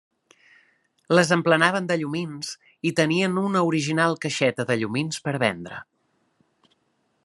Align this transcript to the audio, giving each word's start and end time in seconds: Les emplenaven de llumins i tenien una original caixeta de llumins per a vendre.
Les 1.17 1.33
emplenaven 1.35 1.89
de 1.91 1.97
llumins 2.03 2.49
i 2.91 2.95
tenien 3.03 3.39
una 3.45 3.63
original 3.71 4.19
caixeta 4.25 4.69
de 4.73 4.81
llumins 4.83 5.25
per 5.29 5.39
a 5.41 5.45
vendre. 5.49 5.83